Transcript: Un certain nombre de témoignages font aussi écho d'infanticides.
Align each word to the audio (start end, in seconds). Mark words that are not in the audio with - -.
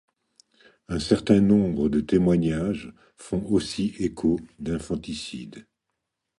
Un 0.87 0.97
certain 0.97 1.41
nombre 1.41 1.87
de 1.87 2.01
témoignages 2.01 2.91
font 3.17 3.45
aussi 3.47 3.93
écho 3.99 4.39
d'infanticides. 4.57 5.67